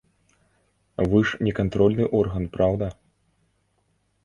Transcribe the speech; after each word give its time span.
Вы 1.11 1.21
ж 1.31 1.39
не 1.49 1.53
кантрольны 1.59 2.09
орган, 2.23 2.49
праўда? 2.59 2.91